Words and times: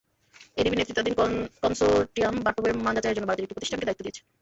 এডিবির 0.57 0.79
নেতৃত্বাধীন 0.79 1.13
কনসোর্টিয়াম 1.61 2.35
পাঠ্যবইয়ের 2.45 2.77
মান 2.77 2.93
যাচাইয়ের 2.95 3.17
জন্য 3.17 3.27
ভারতের 3.27 3.45
একটি 3.45 3.55
প্রতিষ্ঠানকে 3.55 3.87
দায়িত্ব 3.87 4.03
দিয়েছে। 4.05 4.21